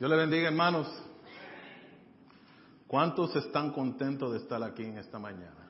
[0.00, 0.88] Dios le bendiga, hermanos.
[2.86, 5.68] ¿Cuántos están contentos de estar aquí en esta mañana?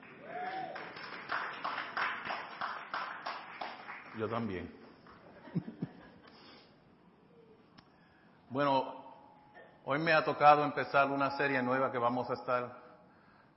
[4.17, 4.73] Yo también.
[8.49, 9.03] Bueno,
[9.83, 12.81] hoy me ha tocado empezar una serie nueva que vamos a estar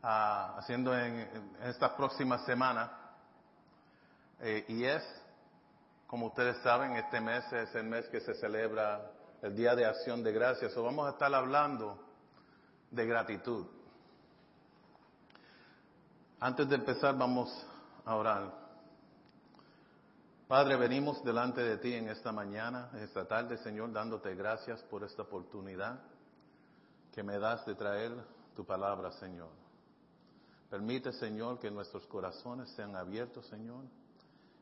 [0.02, 2.90] ah, haciendo en, en, esta próxima semana.
[4.40, 5.04] Eh, y es,
[6.08, 9.13] como ustedes saben, este mes es el mes que se celebra
[9.44, 10.74] el Día de Acción de Gracias.
[10.74, 11.98] O vamos a estar hablando
[12.90, 13.66] de gratitud.
[16.40, 17.50] Antes de empezar, vamos
[18.06, 18.64] a orar.
[20.48, 25.22] Padre, venimos delante de ti en esta mañana, esta tarde, Señor, dándote gracias por esta
[25.22, 26.00] oportunidad
[27.12, 28.12] que me das de traer
[28.56, 29.50] tu palabra, Señor.
[30.70, 33.84] Permite, Señor, que nuestros corazones sean abiertos, Señor,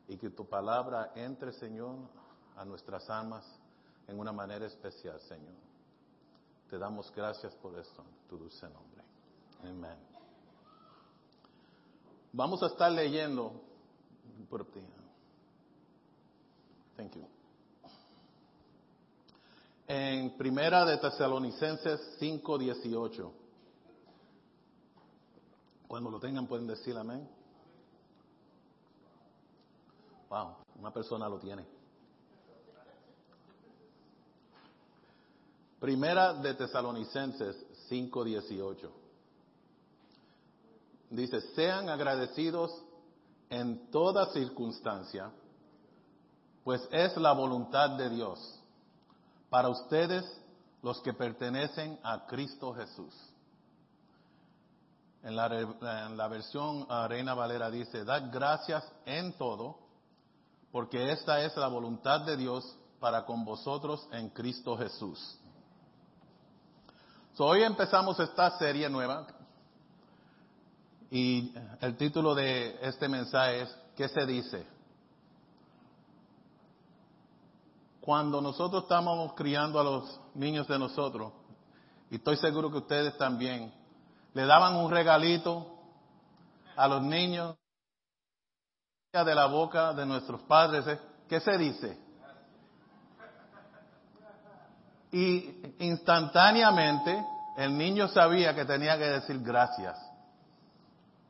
[0.08, 1.94] y que tu palabra entre, Señor,
[2.56, 3.44] a nuestras almas
[4.12, 5.54] en una manera especial, Señor.
[6.68, 9.02] Te damos gracias por esto, tu dulce nombre.
[9.62, 9.96] Amén.
[12.32, 13.52] Vamos a estar leyendo
[14.48, 14.80] por ti.
[16.96, 17.26] Thank you.
[19.86, 23.32] En Primera de Tesalonicenses 5:18.
[25.88, 27.28] Cuando lo tengan pueden decir amén.
[30.28, 31.81] Wow, una persona lo tiene.
[35.82, 37.56] Primera de Tesalonicenses
[37.90, 38.88] 5:18.
[41.10, 42.70] Dice, sean agradecidos
[43.50, 45.32] en toda circunstancia,
[46.62, 48.38] pues es la voluntad de Dios
[49.50, 50.24] para ustedes
[50.82, 53.12] los que pertenecen a Cristo Jesús.
[55.24, 59.80] En la, en la versión uh, Reina Valera dice, dad gracias en todo,
[60.70, 65.40] porque esta es la voluntad de Dios para con vosotros en Cristo Jesús.
[67.38, 69.26] Hoy empezamos esta serie nueva
[71.10, 74.66] y el título de este mensaje es ¿Qué se dice?
[78.02, 81.32] Cuando nosotros estamos criando a los niños de nosotros,
[82.10, 83.72] y estoy seguro que ustedes también,
[84.34, 85.66] le daban un regalito
[86.76, 87.56] a los niños
[89.12, 91.00] de la boca de nuestros padres, ¿eh?
[91.28, 91.98] ¿qué se dice?
[95.12, 97.22] Y instantáneamente
[97.56, 99.98] el niño sabía que tenía que decir gracias.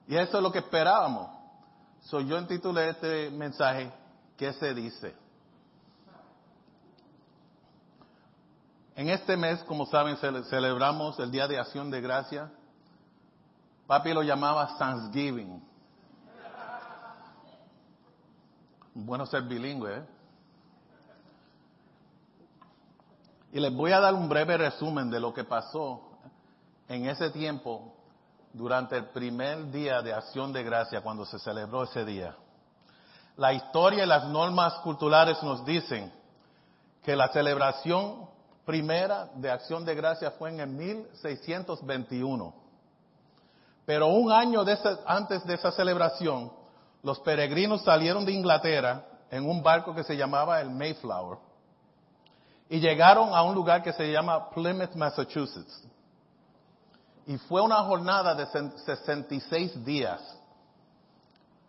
[0.06, 1.28] Y eso es lo que esperábamos.
[2.02, 3.92] So, yo intitulé este mensaje,
[4.36, 5.14] ¿qué se dice?
[8.94, 12.52] En este mes, como saben, celebramos el Día de Acción de Gracia.
[13.86, 15.62] Papi lo llamaba Thanksgiving.
[18.94, 20.21] Bueno ser bilingüe, ¿eh?
[23.52, 26.00] Y les voy a dar un breve resumen de lo que pasó
[26.88, 27.92] en ese tiempo
[28.54, 32.34] durante el primer día de acción de gracia, cuando se celebró ese día.
[33.36, 36.10] La historia y las normas culturales nos dicen
[37.02, 38.26] que la celebración
[38.64, 42.54] primera de acción de gracia fue en el 1621.
[43.84, 44.64] Pero un año
[45.04, 46.50] antes de esa celebración,
[47.02, 51.51] los peregrinos salieron de Inglaterra en un barco que se llamaba el Mayflower
[52.72, 55.84] y llegaron a un lugar que se llama Plymouth, Massachusetts.
[57.26, 60.22] Y fue una jornada de 66 días.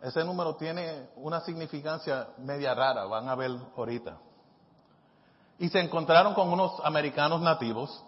[0.00, 4.16] Ese número tiene una significancia media rara, van a ver ahorita.
[5.58, 8.02] Y se encontraron con unos americanos nativos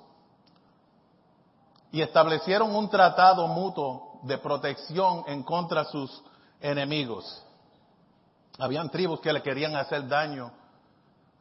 [1.93, 6.23] y establecieron un tratado mutuo de protección en contra de sus
[6.63, 7.45] enemigos.
[8.59, 10.51] Habían tribus que le querían hacer daño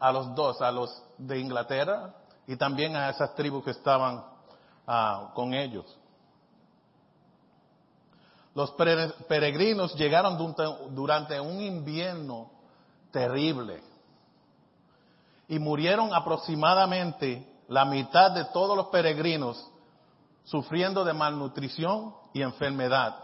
[0.06, 2.14] a los dos, a los de Inglaterra
[2.46, 4.24] y también a esas tribus que estaban
[4.88, 5.86] uh, con ellos.
[8.54, 8.72] Los
[9.28, 10.38] peregrinos llegaron
[10.92, 12.52] durante un invierno
[13.10, 13.82] terrible
[15.48, 19.68] y murieron aproximadamente la mitad de todos los peregrinos
[20.44, 23.16] sufriendo de malnutrición y enfermedad.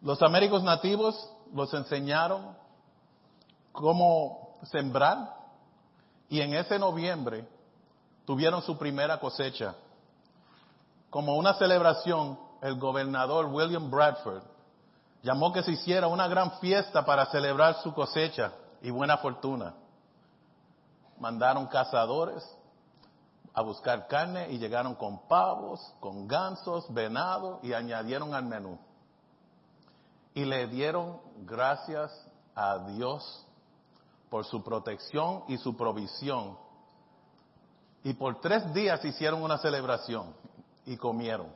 [0.00, 2.56] Los américos nativos los enseñaron
[3.72, 5.34] cómo sembrar
[6.28, 7.46] y en ese noviembre
[8.24, 9.74] tuvieron su primera cosecha.
[11.10, 14.42] Como una celebración, el gobernador William Bradford
[15.22, 18.52] llamó que se hiciera una gran fiesta para celebrar su cosecha
[18.82, 19.74] y buena fortuna.
[21.18, 22.44] Mandaron cazadores
[23.54, 28.78] a buscar carne y llegaron con pavos, con gansos, venado y añadieron al menú.
[30.34, 32.12] Y le dieron gracias
[32.54, 33.47] a Dios
[34.30, 36.58] por su protección y su provisión
[38.04, 40.34] Y por tres días hicieron una celebración
[40.86, 41.48] y comieron.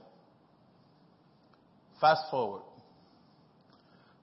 [1.98, 2.64] Fast forward.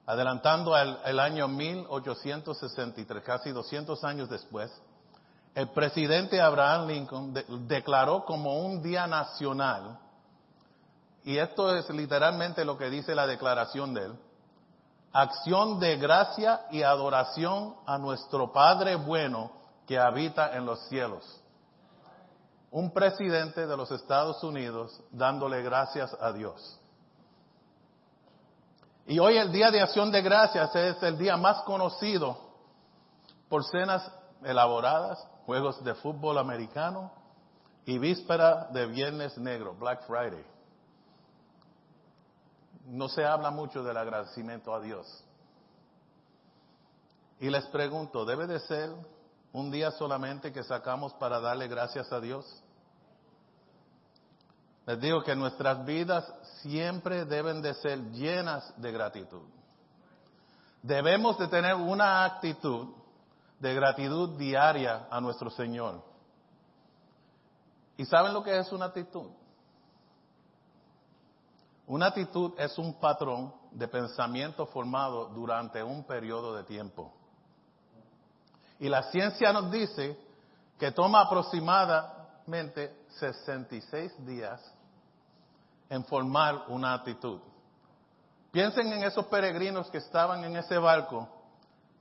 [0.06, 4.70] Adelantando al año 1863, casi 200 años después,
[5.54, 7.34] el presidente Abraham Lincoln
[7.66, 9.98] declaró como un día nacional,
[11.24, 14.18] y esto es literalmente lo que dice la declaración de él,
[15.12, 19.50] acción de gracia y adoración a nuestro Padre bueno
[19.86, 21.42] que habita en los cielos.
[22.70, 26.78] Un presidente de los Estados Unidos dándole gracias a Dios.
[29.06, 32.38] Y hoy el Día de Acción de Gracias es el día más conocido
[33.48, 34.08] por cenas
[34.44, 37.10] elaboradas, juegos de fútbol americano
[37.84, 40.44] y víspera de Viernes Negro, Black Friday.
[42.90, 45.06] No se habla mucho del agradecimiento a Dios.
[47.38, 48.90] Y les pregunto, ¿debe de ser
[49.52, 52.44] un día solamente que sacamos para darle gracias a Dios?
[54.86, 56.32] Les digo que nuestras vidas
[56.62, 59.46] siempre deben de ser llenas de gratitud.
[60.82, 62.88] Debemos de tener una actitud
[63.60, 66.02] de gratitud diaria a nuestro Señor.
[67.96, 69.30] ¿Y saben lo que es una actitud?
[71.90, 77.12] Una actitud es un patrón de pensamiento formado durante un periodo de tiempo.
[78.78, 80.16] Y la ciencia nos dice
[80.78, 84.60] que toma aproximadamente 66 días
[85.88, 87.40] en formar una actitud.
[88.52, 91.28] Piensen en esos peregrinos que estaban en ese barco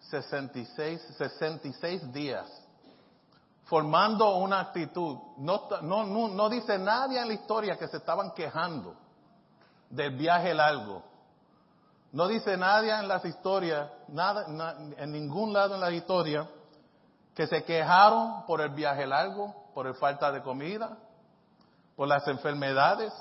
[0.02, 2.48] 66, 66 días
[3.64, 5.18] formando una actitud.
[5.38, 9.09] No, no, no, dice nadie en la historia que se estaban quejando
[9.90, 11.04] del viaje largo.
[12.12, 14.46] No dice nadie en las historias, nada,
[14.98, 16.48] en ningún lado en la historia,
[17.36, 20.98] que se quejaron por el viaje largo, por la falta de comida,
[21.96, 23.14] por las enfermedades,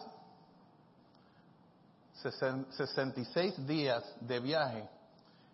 [2.15, 4.89] 66 días de viaje.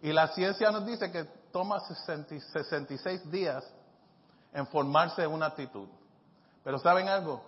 [0.00, 3.64] Y la ciencia nos dice que toma 66 días
[4.52, 5.88] en formarse una actitud.
[6.62, 7.42] Pero ¿saben algo?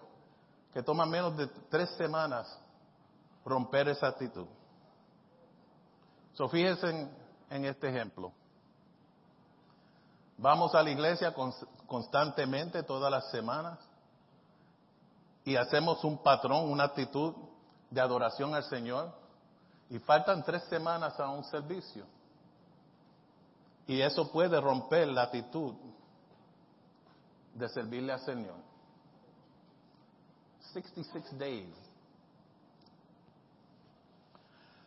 [0.72, 2.46] Que toma menos de tres semanas
[3.46, 4.46] romper esa actitud.
[6.34, 7.10] So, fíjense en,
[7.48, 8.32] en este ejemplo.
[10.36, 11.32] Vamos a la iglesia
[11.86, 13.78] constantemente todas las semanas
[15.44, 17.34] y hacemos un patrón, una actitud
[17.88, 19.14] de adoración al Señor
[19.88, 22.04] y faltan tres semanas a un servicio.
[23.86, 25.74] Y eso puede romper la actitud
[27.54, 28.56] de servirle al Señor.
[30.72, 31.74] 66 days.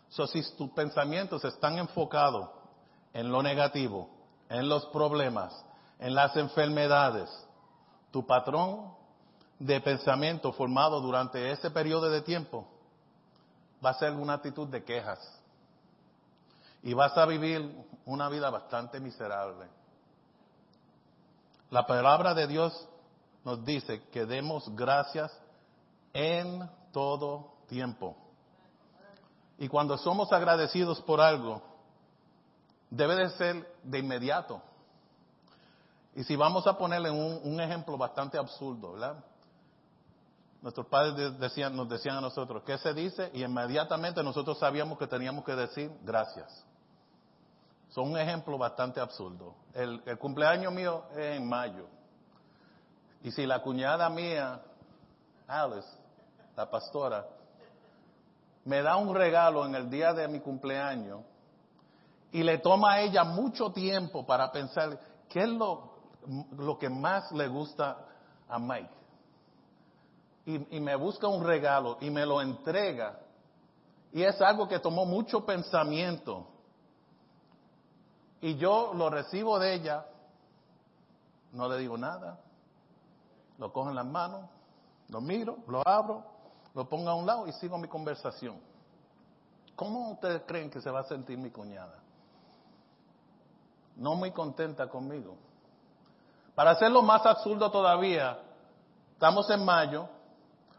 [0.09, 2.49] So, si tus pensamientos están enfocados
[3.13, 4.09] en lo negativo,
[4.49, 5.53] en los problemas,
[5.99, 7.29] en las enfermedades,
[8.11, 8.93] tu patrón
[9.59, 12.67] de pensamiento formado durante ese periodo de tiempo
[13.83, 15.19] va a ser una actitud de quejas.
[16.81, 19.67] Y vas a vivir una vida bastante miserable.
[21.69, 22.87] La palabra de Dios
[23.43, 25.31] nos dice que demos gracias
[26.13, 28.15] en todo tiempo.
[29.59, 31.61] Y cuando somos agradecidos por algo,
[32.89, 34.61] debe de ser de inmediato.
[36.15, 39.23] Y si vamos a ponerle un, ejemplo bastante absurdo, ¿verdad?
[40.61, 41.33] Nuestros padres
[41.71, 43.31] nos decían a nosotros, ¿qué se dice?
[43.33, 46.65] Y inmediatamente nosotros sabíamos que teníamos que decir gracias.
[47.89, 49.55] Son un ejemplo bastante absurdo.
[49.73, 51.85] El, el cumpleaños mío es en mayo.
[53.23, 54.61] Y si la cuñada mía,
[55.47, 55.87] Alice,
[56.55, 57.25] la pastora,
[58.65, 61.21] me da un regalo en el día de mi cumpleaños
[62.31, 65.93] y le toma a ella mucho tiempo para pensar qué es lo,
[66.57, 67.97] lo que más le gusta
[68.47, 68.99] a Mike
[70.49, 73.19] y, me busca un regalo y me lo entrega.
[74.11, 76.47] Y es algo que tomó mucho pensamiento.
[78.41, 80.05] Y yo lo recibo de ella,
[81.51, 82.39] no le digo nada,
[83.57, 84.49] lo cojo en las manos,
[85.09, 86.23] lo miro, lo abro,
[86.73, 88.59] lo pongo a un lado y sigo mi conversación.
[89.75, 91.99] ¿Cómo ustedes creen que se va a sentir mi cuñada?
[93.95, 95.37] No muy contenta conmigo.
[96.55, 98.39] Para hacerlo más absurdo todavía,
[99.13, 100.09] estamos en mayo,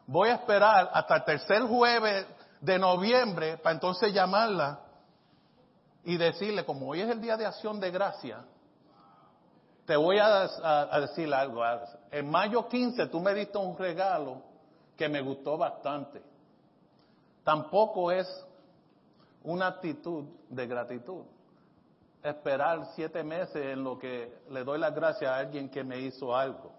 [0.07, 2.27] voy a esperar hasta el tercer jueves
[2.61, 4.81] de noviembre para entonces llamarla
[6.05, 8.45] y decirle, como hoy es el día de acción de gracia,
[9.87, 11.63] te voy a, decir algo.
[12.11, 14.50] En mayo 15 tú me diste un regalo
[15.01, 16.21] que me gustó bastante.
[17.43, 18.29] Tampoco es
[19.43, 21.23] una actitud de gratitud.
[22.23, 26.37] Esperar siete meses en lo que le doy las gracias a alguien que me hizo
[26.37, 26.71] algo.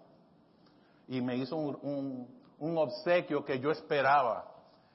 [1.08, 2.28] y me hizo un,
[2.60, 4.44] un, obsequio que yo esperaba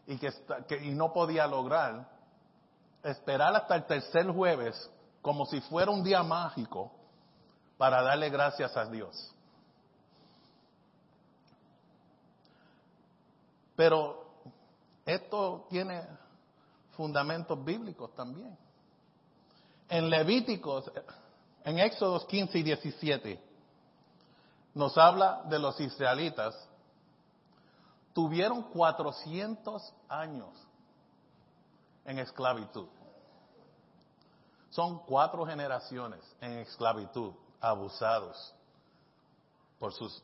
[0.07, 0.29] y que,
[0.65, 2.07] que y no podía lograr.
[3.03, 4.89] Esperar hasta el tercer jueves
[5.21, 6.93] como si fuera un día mágico
[7.77, 9.35] para darle gracias a Dios.
[13.77, 14.25] Pero
[15.05, 16.03] esto tiene
[16.93, 18.57] fundamentos bíblicos también.
[19.87, 20.91] En Levíticos,
[21.63, 23.39] en Éxodos 15 y 17,
[24.73, 26.55] nos habla de los israelitas.
[28.13, 30.49] Tuvieron 400 años
[32.03, 32.87] en esclavitud.
[34.71, 37.31] Son cuatro generaciones en esclavitud,
[37.61, 38.55] abusados
[39.77, 40.23] por sus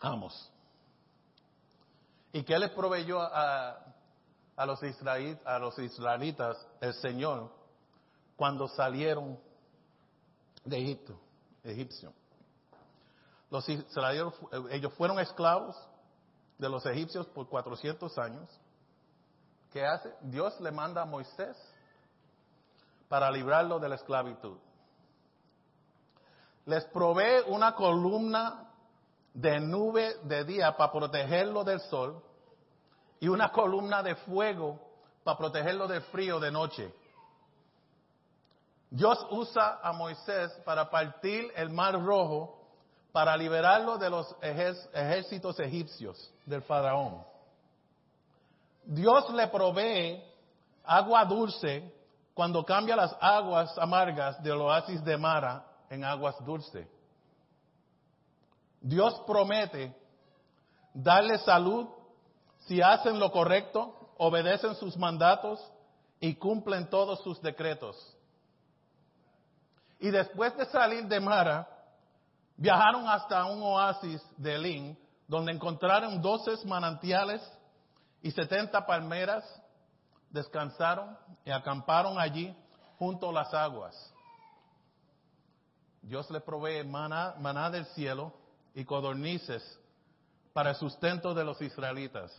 [0.00, 0.50] amos.
[2.34, 3.78] ¿Y qué les proveyó a,
[4.66, 4.80] los,
[5.44, 7.48] a los israelitas el Señor
[8.34, 9.38] cuando salieron
[10.64, 11.16] de Egipto,
[11.62, 12.12] egipcio?
[13.50, 14.34] Los israelitas,
[14.72, 15.76] ellos fueron esclavos
[16.58, 18.50] de los egipcios por 400 años.
[19.72, 20.12] ¿Qué hace?
[20.22, 21.56] Dios le manda a Moisés
[23.08, 24.58] para librarlo de la esclavitud.
[26.66, 28.73] Les provee una columna
[29.34, 32.22] de nube de día para protegerlo del sol
[33.18, 34.80] y una columna de fuego
[35.24, 36.94] para protegerlo del frío de noche.
[38.90, 42.60] Dios usa a Moisés para partir el mar rojo
[43.10, 47.24] para liberarlo de los ejércitos egipcios del faraón.
[48.84, 50.22] Dios le provee
[50.84, 51.92] agua dulce
[52.34, 56.86] cuando cambia las aguas amargas del oasis de Mara en aguas dulces.
[58.84, 59.96] Dios promete
[60.92, 61.88] darle salud
[62.66, 65.58] si hacen lo correcto, obedecen sus mandatos
[66.20, 67.96] y cumplen todos sus decretos.
[70.00, 71.66] Y después de salir de Mara,
[72.58, 77.40] viajaron hasta un oasis de Elín, donde encontraron doce manantiales
[78.20, 79.44] y setenta palmeras,
[80.28, 82.54] descansaron y acamparon allí
[82.98, 84.12] junto a las aguas.
[86.02, 88.43] Dios le provee maná del cielo
[88.74, 89.62] y codornices
[90.52, 92.32] para el sustento de los israelitas.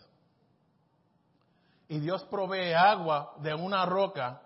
[1.87, 4.41] Y Dios provee agua de una roca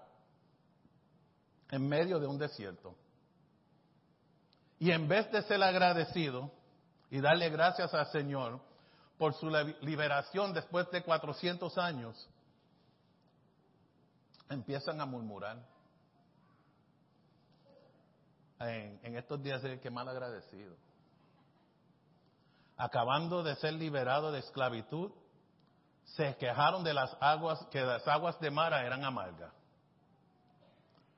[1.72, 2.96] en medio de un desierto.
[4.80, 6.52] Y en vez de ser agradecido
[7.10, 8.60] y darle gracias al Señor
[9.18, 9.50] por su
[9.82, 12.30] liberación después de 400 años,
[14.50, 15.58] empiezan a murmurar.
[18.60, 20.76] En, estos días es que mal agradecido
[22.80, 25.12] acabando de ser liberado de esclavitud,
[26.16, 29.54] se quejaron de las aguas, que las aguas de Mara eran amargas.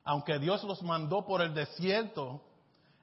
[0.04, 2.42] Aunque Dios los mandó por el desierto,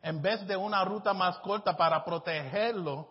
[0.01, 3.07] en vez de una ruta más corta para protegerlo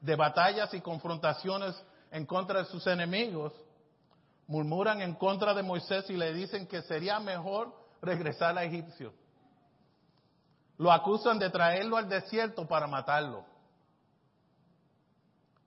[0.00, 3.52] de batallas y confrontaciones en contra de sus enemigos,
[4.48, 7.72] murmuran en contra de Moisés y le dicen que sería mejor
[8.02, 9.14] regresar a Egipcio.
[10.76, 13.51] Lo acusan de traerlo al desierto para matarlo.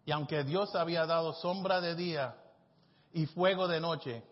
[0.06, 2.36] Y aunque Dios había dado sombra de día
[3.12, 4.24] y fuego de noche,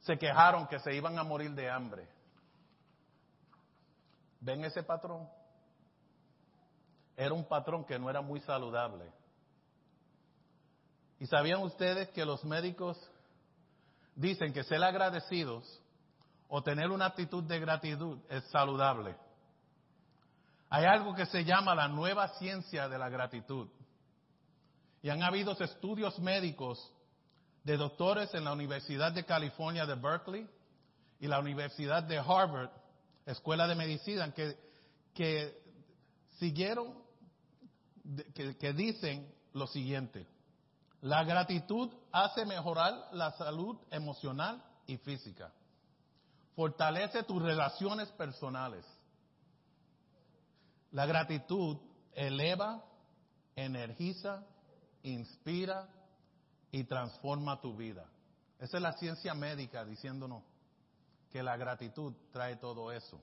[0.00, 2.08] se quejaron que se iban a morir de hambre.
[4.40, 5.28] ¿Ven ese patrón?
[7.16, 9.12] Era un patrón que no era muy saludable.
[11.20, 12.98] ¿Y sabían ustedes que los médicos
[14.16, 15.80] dicen que ser agradecidos
[16.48, 19.14] o tener una actitud de gratitud es saludable?
[20.70, 23.68] Hay algo que se llama la nueva ciencia de la gratitud.
[25.02, 26.92] Y han habido estudios médicos
[27.64, 30.48] de doctores en la Universidad de California de Berkeley
[31.18, 32.70] y la Universidad de Harvard,
[33.26, 34.56] Escuela de Medicina, que,
[35.14, 35.60] que
[36.38, 36.94] siguieron,
[38.34, 40.26] que, que dicen lo siguiente.
[41.00, 45.52] La gratitud hace mejorar la salud emocional y física.
[46.54, 48.84] Fortalece tus relaciones personales.
[50.92, 51.78] La gratitud
[52.14, 52.84] eleva,
[53.56, 54.44] energiza
[55.02, 55.88] inspira
[56.70, 58.06] y transforma tu vida.
[58.58, 60.42] Esa es la ciencia médica diciéndonos
[61.30, 63.20] que la gratitud trae todo eso.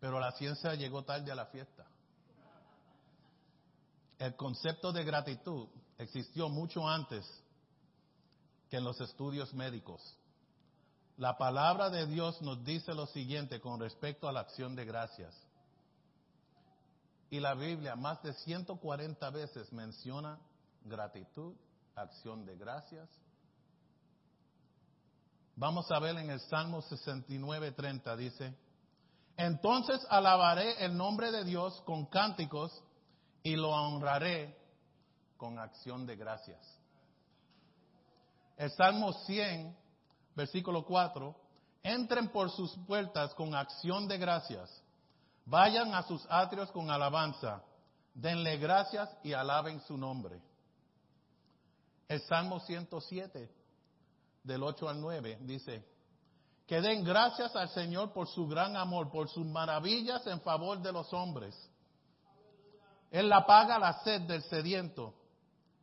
[0.00, 1.86] Pero la ciencia llegó tarde a la fiesta.
[4.18, 7.24] El concepto de gratitud existió mucho antes
[8.68, 10.00] que en los estudios médicos.
[11.16, 15.34] La palabra de Dios nos dice lo siguiente con respecto a la acción de gracias.
[17.32, 20.38] Y la Biblia más de 140 veces menciona
[20.84, 21.54] gratitud,
[21.94, 23.08] acción de gracias.
[25.56, 28.54] Vamos a ver en el Salmo 69, 30, dice,
[29.38, 32.84] entonces alabaré el nombre de Dios con cánticos
[33.42, 34.54] y lo honraré
[35.38, 36.60] con acción de gracias.
[38.58, 39.74] El Salmo 100,
[40.36, 41.34] versículo 4,
[41.82, 44.81] entren por sus puertas con acción de gracias,
[45.44, 47.62] vayan a sus atrios con alabanza,
[48.14, 50.40] denle gracias y alaben su nombre.
[52.08, 53.50] El Salmo 107,
[54.44, 55.84] del 8 al 9, dice,
[56.66, 60.92] que den gracias al Señor por su gran amor, por sus maravillas en favor de
[60.92, 61.54] los hombres.
[63.10, 65.14] Él apaga la sed del sediento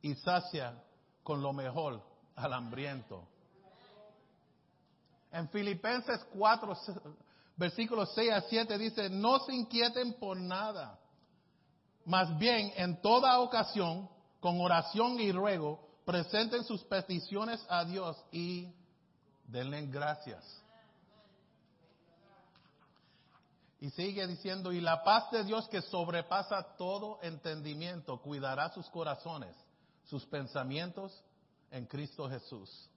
[0.01, 0.81] y sacia
[1.23, 2.01] con lo mejor
[2.35, 3.27] al hambriento.
[5.31, 6.75] En Filipenses 4,
[7.59, 10.97] versículos 6 a 7 dice, no se inquieten por nada,
[12.05, 18.73] más bien en toda ocasión, con oración y ruego, presenten sus peticiones a Dios y
[19.45, 20.63] denle gracias.
[23.81, 29.55] Y sigue diciendo, y la paz de Dios que sobrepasa todo entendimiento, cuidará sus corazones,
[30.05, 31.23] sus pensamientos
[31.71, 32.89] en Cristo Jesús.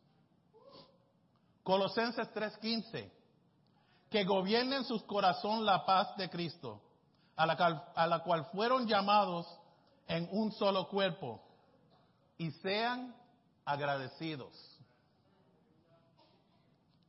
[1.63, 3.11] Colosenses 3:15,
[4.13, 6.81] que gobiernen sus corazones la paz de Cristo,
[7.35, 9.47] a la, cual, a la cual fueron llamados
[10.07, 11.43] en un solo cuerpo,
[12.37, 13.17] y sean
[13.65, 14.53] agradecidos.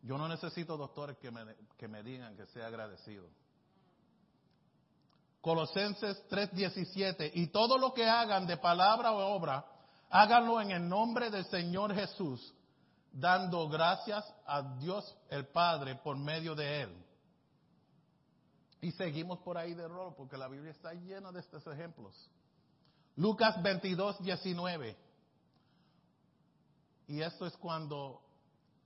[0.02, 3.28] Yo no necesito doctores que me, que me digan que sea agradecido.
[5.42, 9.66] Colosenses 3:17, y todo lo que hagan de palabra o obra,
[10.10, 12.54] háganlo en el nombre del Señor Jesús,
[13.14, 17.06] dando gracias a Dios el Padre por medio de Él.
[18.82, 22.14] Y seguimos por ahí de rol, porque la Biblia está llena de estos ejemplos.
[23.16, 24.98] Lucas 22, 19.
[27.08, 28.22] Y esto es cuando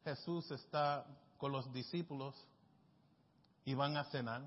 [0.04, 1.06] Jesús está
[1.38, 2.36] con los discípulos
[3.66, 4.44] y van a cenar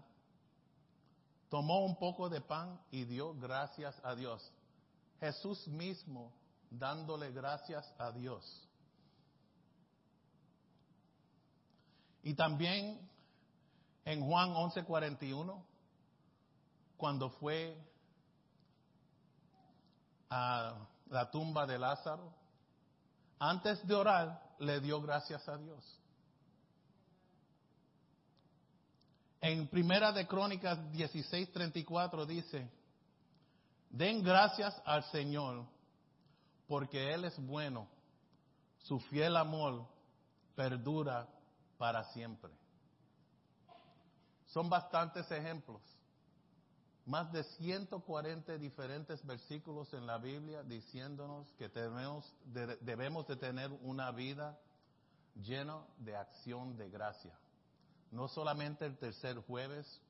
[1.50, 4.50] tomó un poco de pan y dio gracias a Dios.
[5.18, 6.32] Jesús mismo
[6.70, 8.68] dándole gracias a Dios.
[12.22, 13.00] Y también
[14.04, 15.62] en Juan 11:41,
[16.96, 17.76] cuando fue
[20.28, 20.74] a
[21.08, 22.32] la tumba de Lázaro,
[23.38, 26.00] antes de orar, le dio gracias a Dios.
[29.40, 32.70] En Primera de Crónicas 16:34 dice,
[33.88, 35.64] den gracias al Señor
[36.68, 37.88] porque Él es bueno,
[38.82, 39.86] su fiel amor
[40.54, 41.26] perdura
[41.80, 42.52] para siempre.
[44.48, 45.80] Son bastantes ejemplos,
[47.06, 54.60] más de 140 diferentes versículos en la Biblia diciéndonos que debemos de, tener una vida
[55.34, 57.32] llena de acción de gracia
[58.10, 60.00] no solamente el tercer jueves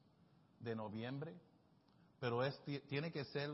[0.59, 1.35] de noviembre,
[2.19, 3.51] pero es, tiene que ser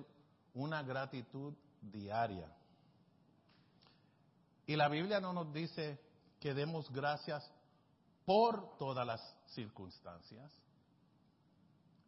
[0.54, 1.52] una gratitud
[1.82, 2.48] diaria.
[4.66, 5.98] Y la Biblia no nos dice
[6.40, 7.50] que demos gracias
[8.26, 10.52] por todas las circunstancias.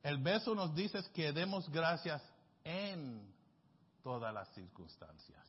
[0.02, 2.22] El verso nos dice que demos gracias
[2.64, 3.34] en
[4.02, 5.42] todas las circunstancias.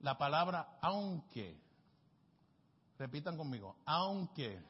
[0.00, 1.64] La palabra aunque
[2.98, 4.62] Repitan conmigo, aunque.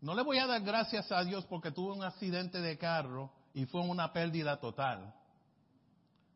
[0.00, 3.66] No le voy a dar gracias a Dios porque tuve un accidente de carro y
[3.66, 5.14] fue una pérdida total.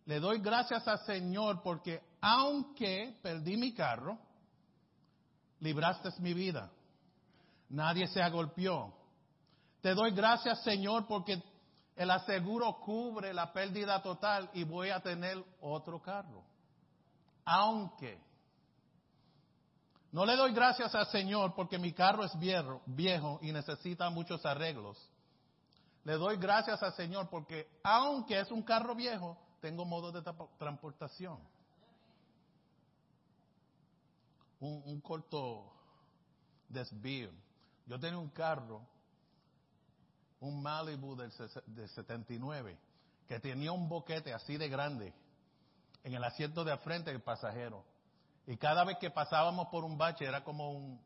[0.06, 4.18] Le doy gracias al Señor porque aunque perdí mi carro,
[5.60, 6.70] libraste mi vida.
[7.68, 8.94] Nadie se agolpeó.
[9.82, 11.42] Te doy gracias, Señor, porque
[11.96, 16.42] el aseguro cubre la pérdida total y voy a tener otro carro.
[17.44, 18.18] Aunque
[20.10, 24.46] no le doy gracias al Señor porque mi carro es viejo, viejo y necesita muchos
[24.46, 24.96] arreglos.
[26.04, 30.22] Le doy gracias al Señor porque aunque es un carro viejo, tengo modo de
[30.56, 31.38] transportación.
[34.66, 35.70] Un, corto
[36.68, 37.30] desvío.
[37.86, 38.80] Yo tenía un carro,
[40.40, 41.30] un Malibu del,
[41.66, 42.78] del 79,
[43.28, 45.12] que tenía un boquete así de grande
[46.02, 47.84] en el asiento de frente del pasajero.
[48.46, 51.00] Y cada vez que pasábamos por un bache era como un,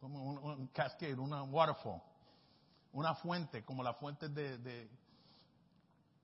[0.00, 2.02] como un, cascade, una waterfall,
[2.92, 4.90] una fuente, como la fuente de, de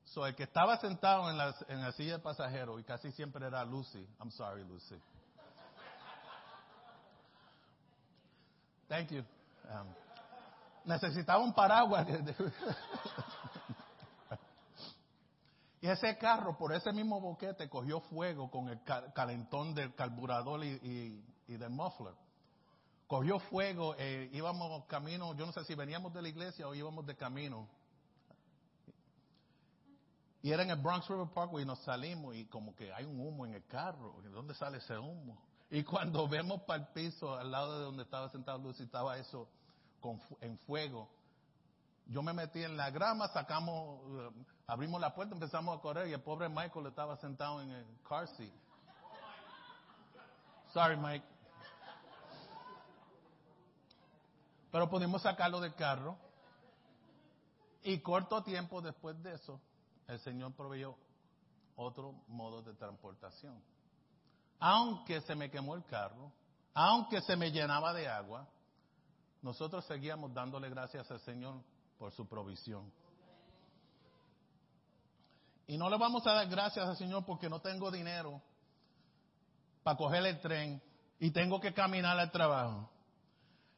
[0.06, 3.46] So, el que estaba sentado en la, en la silla de pasajero, y casi siempre
[3.46, 4.06] era Lucy.
[4.18, 5.00] I'm sorry, Lucy.
[8.92, 9.24] Thank you.
[9.70, 9.86] Um,
[10.84, 12.06] necesitaba un paraguas.
[15.80, 18.78] Y ese carro, por ese mismo boquete, cogió fuego con el
[19.12, 22.14] calentón del carburador y, del muffler.
[23.08, 27.04] cogió fuego, eh, íbamos camino, yo no sé si veníamos de la iglesia o íbamos
[27.04, 27.66] de camino.
[30.40, 33.18] Y era en el Bronx River Parkway y nos salimos y como que hay un
[33.18, 34.20] humo en el carro.
[34.22, 35.36] ¿De dónde sale ese humo?
[35.72, 39.48] Y cuando vemos para el piso, al lado de donde estaba sentado Lucy, estaba eso
[40.00, 41.08] con, en fuego.
[42.06, 46.12] Yo me metí en la grama, sacamos, eh, abrimos la puerta, empezamos a correr y
[46.12, 48.52] el pobre Michael estaba sentado en el car seat.
[50.74, 51.24] Sorry, Mike.
[54.70, 56.16] Pero pudimos sacarlo del carro.
[57.82, 59.60] Y corto tiempo después de eso,
[60.06, 60.96] el Señor proveyó
[61.76, 63.60] otro modo de transportación.
[64.64, 66.30] Aunque se me quemó el carro,
[66.72, 68.46] aunque se me llenaba de agua,
[69.42, 71.60] nosotros seguíamos dándole gracias al Señor
[71.98, 72.92] por su provisión.
[75.66, 78.40] Y no le vamos a dar gracias al Señor porque no tengo dinero
[79.82, 80.80] para coger el tren
[81.18, 82.88] y tengo que caminar al trabajo.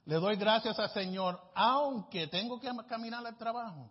[0.05, 3.90] Le doy gracias al Señor, aunque tengo que caminar al trabajo.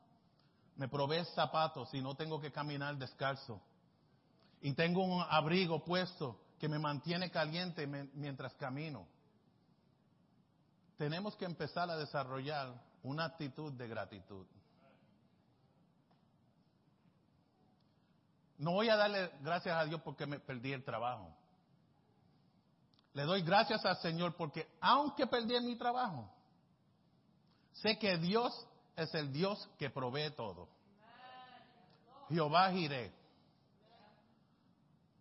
[0.76, 3.60] Me provee zapatos y no tengo que caminar descalzo.
[4.62, 9.06] Y tengo un abrigo puesto que me mantiene caliente mientras camino.
[10.97, 12.73] Tenemos que empezar a desarrollar
[13.04, 14.47] una actitud de gratitud.
[18.60, 21.36] No voy a darle gracias a Dios porque me perdí el trabajo.
[23.13, 26.34] Le doy gracias al Señor porque aunque perdí mi trabajo,
[27.73, 28.54] sé que Dios
[28.95, 30.69] es el Dios que provee todo.
[32.30, 33.12] Jehová Jireh.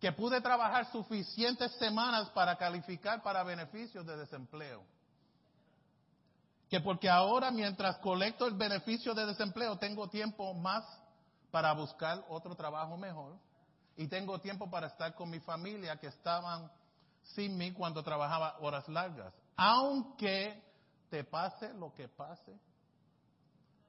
[0.03, 4.83] Que pude trabajar suficientes semanas para calificar para beneficios de desempleo.
[6.69, 10.83] Que porque ahora mientras colecto el beneficio de desempleo tengo tiempo más
[11.51, 13.37] para buscar otro trabajo mejor.
[13.95, 16.69] Y tengo tiempo para estar con mi familia que estaban
[17.21, 19.33] sin mí cuando trabajaba horas largas.
[19.55, 20.61] Aunque
[21.09, 22.53] te pase lo que pase,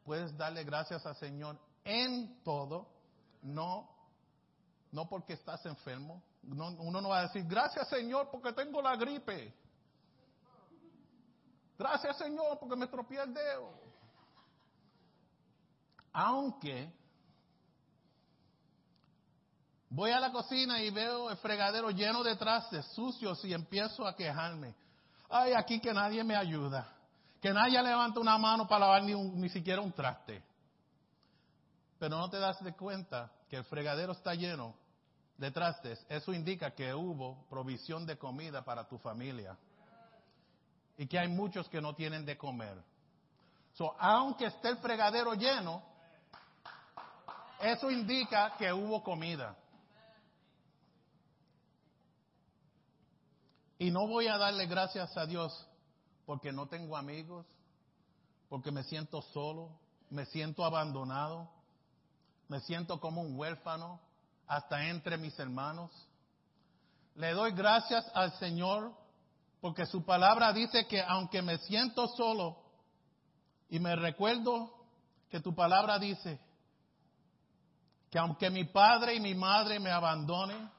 [0.04, 2.86] puedes darle gracias al Señor en todo,
[3.42, 3.93] no,
[4.94, 6.22] no porque estás enfermo.
[6.44, 9.52] uno no va a decir, gracias Señor porque tengo la gripe.
[11.76, 13.74] Gracias Señor porque me estropeé el dedo.
[16.12, 16.92] Aunque
[19.90, 24.16] Voy a la cocina y veo el fregadero lleno de trastes sucios y empiezo a
[24.16, 24.74] quejarme.
[25.30, 26.92] Ay, aquí que nadie me ayuda.
[27.40, 30.42] Que nadie levanta una mano para lavar ni, ni siquiera un traste.
[32.00, 34.74] Pero no te das de cuenta que el fregadero está lleno
[35.36, 36.04] de trastes.
[36.08, 39.56] Eso indica que hubo provisión de comida para tu familia.
[40.96, 42.80] Y que hay muchos que no tienen de comer.
[43.72, 45.82] So, aunque esté el fregadero lleno,
[47.60, 49.56] eso indica que hubo comida.
[53.78, 55.66] Y no voy a darle gracias a Dios
[56.26, 57.44] porque no tengo amigos,
[58.48, 59.70] porque me siento solo,
[60.10, 61.50] me siento abandonado,
[62.48, 64.00] me siento como un huérfano
[64.46, 65.90] hasta entre mis hermanos.
[67.14, 68.92] Le doy gracias al Señor
[69.60, 72.56] porque su palabra dice que aunque me siento solo
[73.68, 74.72] y me recuerdo
[75.30, 76.38] que tu palabra dice
[78.10, 80.70] que aunque mi padre y mi madre me abandonen,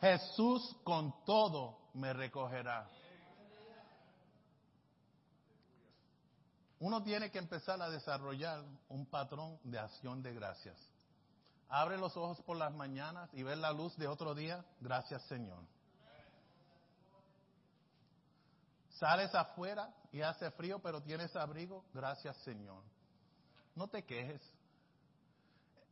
[0.00, 2.88] Jesús con todo me recogerá.
[6.78, 10.76] Uno tiene que empezar a desarrollar un patrón de acción de gracias.
[11.70, 14.64] Abre los ojos por las mañanas y ver la luz de otro día.
[14.80, 15.62] Gracias Señor.
[18.98, 21.84] Sales afuera y hace frío, pero tienes abrigo.
[21.94, 22.82] Gracias Señor.
[23.76, 24.42] No te quejes.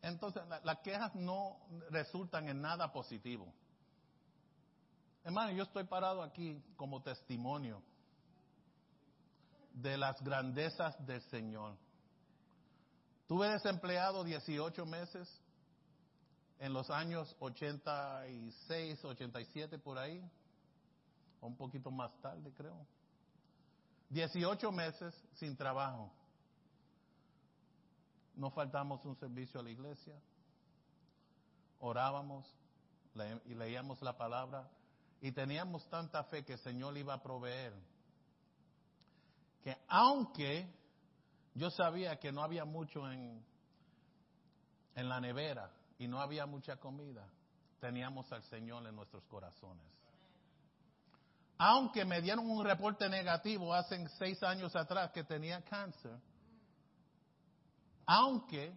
[0.02, 1.56] Entonces, las quejas no
[1.90, 3.52] resultan en nada positivo.
[5.22, 7.82] Hermano, yo estoy parado aquí como testimonio
[9.74, 11.76] de las grandezas del Señor.
[13.28, 15.38] Tuve desempleado 18 meses
[16.59, 20.23] en los años 86, 87 por ahí,
[21.40, 22.87] un poquito más tarde creo.
[24.11, 26.11] 18 meses sin trabajo.
[28.35, 30.14] No faltamos un servicio a la iglesia,
[31.81, 32.47] orábamos
[33.47, 34.68] y leíamos la palabra
[35.21, 37.75] y teníamos tanta fe que el Señor iba a proveer,
[39.62, 40.73] que aunque
[41.55, 43.44] yo sabía que no había mucho en,
[44.94, 47.26] en la nevera y no había mucha comida,
[47.80, 49.84] teníamos al Señor en nuestros corazones.
[51.58, 56.16] Aunque me dieron un reporte negativo hace seis años atrás que tenía cáncer,
[58.06, 58.72] aunque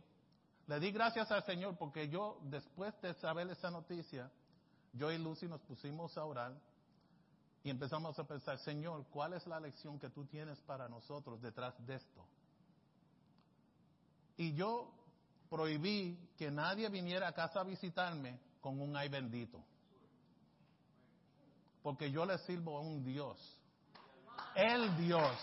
[0.68, 4.32] le di gracias al Señor porque yo después de saber esa noticia,
[4.94, 6.54] yo y Lucy nos pusimos a orar
[7.64, 11.76] Y empezamos a pensar, Señor, ¿cuál es la lección que tú tienes para nosotros detrás
[11.86, 12.26] de esto?
[14.38, 14.92] Y yo
[15.52, 19.62] prohibí que nadie viniera a casa a visitarme con un ay bendito.
[21.84, 23.38] Porque yo le sirvo a un Dios.
[24.56, 25.36] El Dios.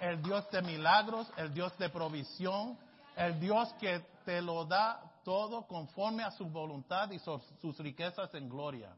[0.00, 2.76] El Dios de milagros, el Dios de provisión,
[3.14, 8.48] el Dios que te lo da todo conforme a su voluntad y sus riquezas en
[8.48, 8.96] gloria.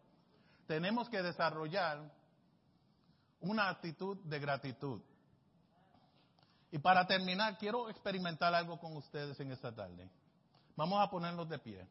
[0.67, 2.11] Tenemos que desarrollar
[3.41, 5.03] una actitud de gratitud.
[6.71, 10.09] Y para terminar, quiero experimentar algo con ustedes en esta tarde.
[10.77, 11.87] Vamos a ponernos de pie.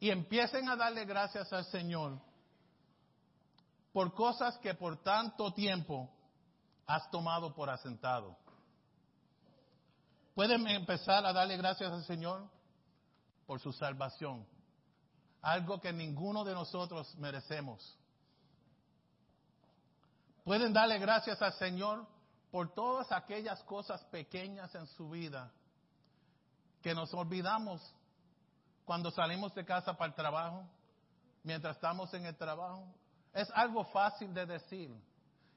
[0.00, 2.20] Y empiecen a darle gracias al Señor
[3.92, 6.10] por cosas que por tanto tiempo
[6.86, 8.36] has tomado por asentado.
[10.34, 12.48] Pueden empezar a darle gracias al Señor
[13.46, 14.46] por su salvación,
[15.40, 17.96] algo que ninguno de nosotros merecemos.
[20.42, 22.06] Pueden darle gracias al Señor
[22.50, 25.50] por todas aquellas cosas pequeñas en su vida
[26.84, 27.80] que nos olvidamos
[28.84, 30.68] cuando salimos de casa para el trabajo,
[31.42, 32.86] mientras estamos en el trabajo.
[33.32, 34.94] Es algo fácil de decir.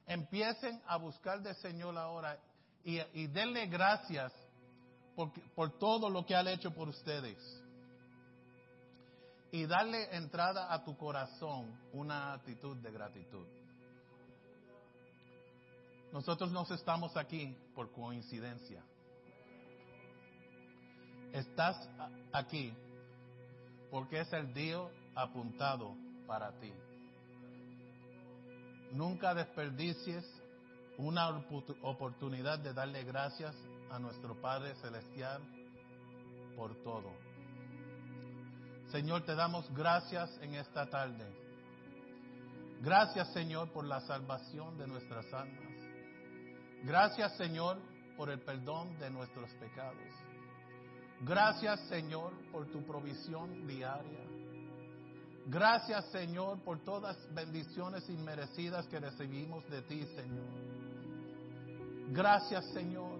[0.05, 2.39] Empiecen a buscar del Señor ahora
[2.81, 4.31] y, y denle gracias
[5.17, 7.37] por, por todo lo que ha hecho por ustedes.
[9.51, 13.47] Y darle entrada a tu corazón una actitud de gratitud.
[16.13, 18.81] Nosotros no estamos aquí por coincidencia.
[21.37, 21.77] Estás
[22.33, 22.73] aquí
[23.91, 24.79] porque es el día
[25.13, 25.95] apuntado
[26.25, 26.73] para ti.
[28.91, 30.25] Nunca desperdicies
[30.97, 31.29] una
[31.83, 33.55] oportunidad de darle gracias
[33.91, 35.43] a nuestro Padre Celestial
[36.55, 37.11] por todo.
[38.87, 41.23] Señor, te damos gracias en esta tarde.
[42.81, 45.77] Gracias, Señor, por la salvación de nuestras almas.
[46.83, 47.77] Gracias, Señor,
[48.17, 50.26] por el perdón de nuestros pecados.
[51.21, 54.25] Gracias, Señor, por tu provisión diaria.
[55.47, 60.45] Gracias, Señor, por todas bendiciones inmerecidas que recibimos de ti, Señor.
[62.09, 63.19] Gracias, Señor,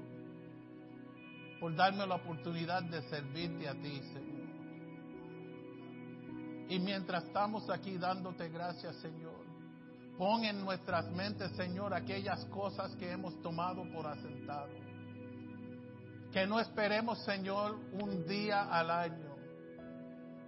[1.60, 4.47] por darme la oportunidad de servirte a ti, Señor.
[6.69, 9.45] Y mientras estamos aquí dándote gracias, Señor,
[10.17, 14.88] pon en nuestras mentes, Señor, aquellas cosas que hemos tomado por asentado
[16.31, 19.35] que no esperemos, Señor, un día al año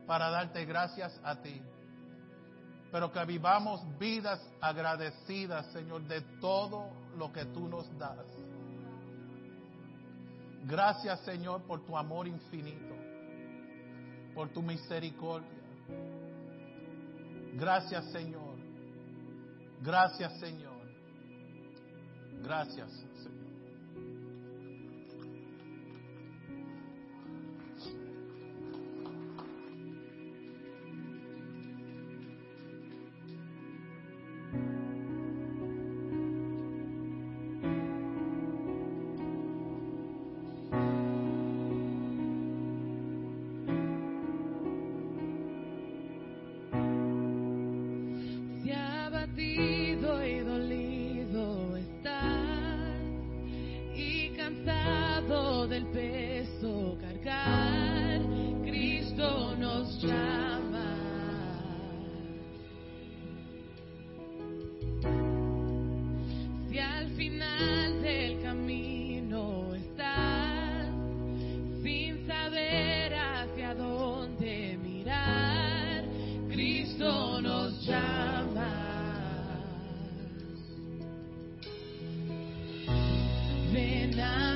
[0.06, 1.62] para darte gracias a ti.
[2.92, 8.26] Pero que vivamos vidas agradecidas, Señor, de todo lo que tú nos das.
[10.66, 12.96] Gracias, Señor, por tu amor infinito,
[14.34, 15.48] por tu misericordia.
[17.54, 18.58] Gracias, Señor.
[19.82, 20.80] Gracias, Señor.
[22.42, 22.90] Gracias,
[84.20, 84.49] now.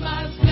[0.00, 0.49] Nadie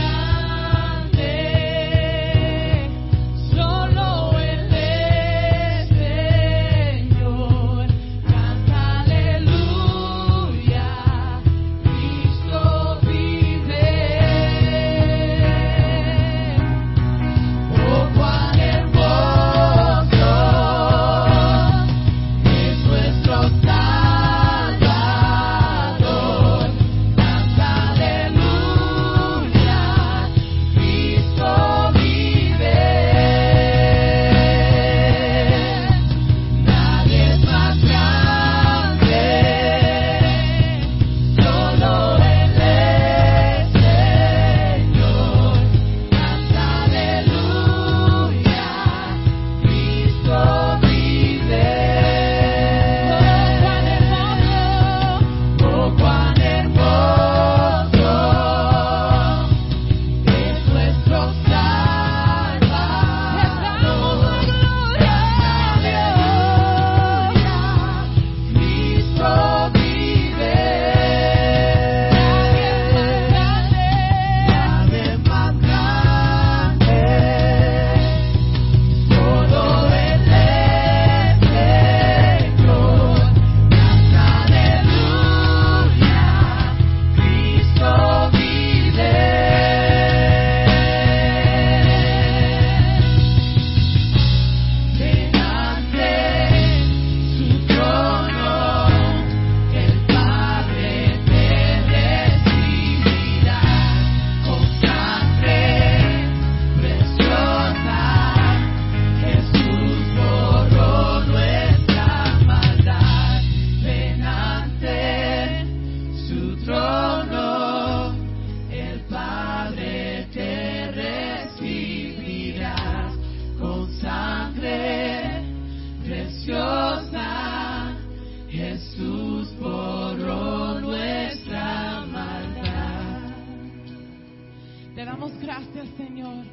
[135.40, 136.44] gracias, Señor.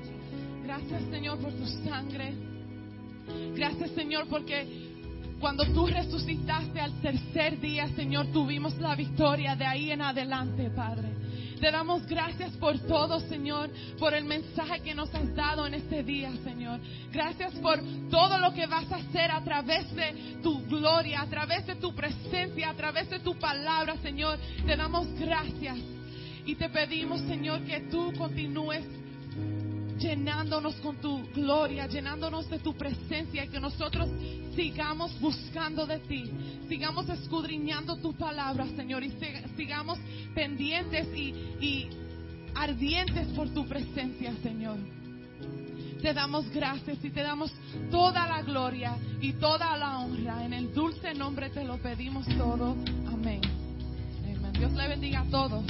[0.64, 2.34] Gracias, Señor, por tu sangre.
[3.56, 4.94] Gracias, Señor, porque
[5.40, 11.14] cuando tú resucitaste al tercer día, Señor, tuvimos la victoria de ahí en adelante, Padre.
[11.60, 16.04] Te damos gracias por todo, Señor, por el mensaje que nos has dado en este
[16.04, 16.80] día, Señor.
[17.12, 17.80] Gracias por
[18.10, 21.96] todo lo que vas a hacer a través de tu gloria, a través de tu
[21.96, 24.38] presencia, a través de tu palabra, Señor.
[24.66, 25.95] Te damos gracias.
[26.46, 28.86] Y te pedimos, Señor, que tú continúes
[29.98, 34.10] llenándonos con tu gloria, llenándonos de tu presencia y que nosotros
[34.56, 36.30] sigamos buscando de ti,
[36.68, 39.98] sigamos escudriñando tu palabra, Señor, y sig- sigamos
[40.34, 41.88] pendientes y,
[42.54, 44.78] ardientes por tu presencia, Señor.
[46.02, 47.52] Te damos gracias y te damos
[47.90, 50.46] toda la gloria y toda la honra.
[50.46, 52.76] En el dulce nombre te lo pedimos todo.
[53.08, 53.42] Amén.
[54.58, 55.66] Dios le bendiga a todos.